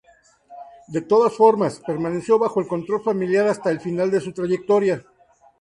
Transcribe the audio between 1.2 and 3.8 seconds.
formas, permaneció bajo el control familiar hasta el